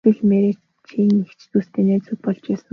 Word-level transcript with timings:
Эсвэл 0.09 0.29
Марчийн 0.29 1.11
эгч 1.23 1.39
дүүстэй 1.51 1.83
найзууд 1.87 2.19
болж 2.23 2.41
байсан 2.47 2.65
уу? 2.67 2.69